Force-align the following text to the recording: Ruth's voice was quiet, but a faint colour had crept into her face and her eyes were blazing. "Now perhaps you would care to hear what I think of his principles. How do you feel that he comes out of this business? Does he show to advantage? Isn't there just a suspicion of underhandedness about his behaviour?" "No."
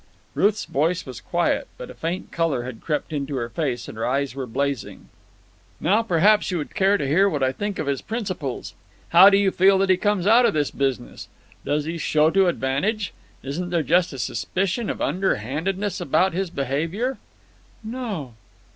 Ruth's 0.33 0.65
voice 0.65 1.05
was 1.05 1.21
quiet, 1.21 1.67
but 1.77 1.91
a 1.91 1.93
faint 1.93 2.31
colour 2.31 2.63
had 2.63 2.81
crept 2.81 3.13
into 3.13 3.35
her 3.35 3.49
face 3.49 3.87
and 3.87 3.99
her 3.99 4.07
eyes 4.07 4.33
were 4.33 4.47
blazing. 4.47 5.09
"Now 5.79 6.01
perhaps 6.01 6.49
you 6.49 6.57
would 6.57 6.73
care 6.73 6.97
to 6.97 7.07
hear 7.07 7.29
what 7.29 7.43
I 7.43 7.51
think 7.51 7.77
of 7.77 7.85
his 7.85 8.01
principles. 8.01 8.73
How 9.09 9.29
do 9.29 9.37
you 9.37 9.51
feel 9.51 9.77
that 9.77 9.91
he 9.91 9.97
comes 9.97 10.25
out 10.25 10.47
of 10.47 10.55
this 10.55 10.71
business? 10.71 11.27
Does 11.63 11.85
he 11.85 11.99
show 11.99 12.31
to 12.31 12.47
advantage? 12.47 13.13
Isn't 13.43 13.69
there 13.69 13.83
just 13.83 14.11
a 14.11 14.17
suspicion 14.17 14.89
of 14.89 15.03
underhandedness 15.03 16.01
about 16.01 16.33
his 16.33 16.49
behaviour?" 16.49 17.19
"No." 17.83 18.33